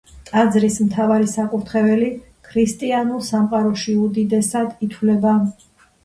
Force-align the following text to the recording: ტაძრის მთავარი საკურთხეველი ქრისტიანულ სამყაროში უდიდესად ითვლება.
ტაძრის 0.27 0.75
მთავარი 0.83 1.27
საკურთხეველი 1.33 2.07
ქრისტიანულ 2.47 3.21
სამყაროში 3.27 3.93
უდიდესად 4.05 4.73
ითვლება. 4.87 5.35